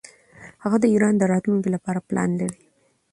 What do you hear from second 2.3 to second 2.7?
لري.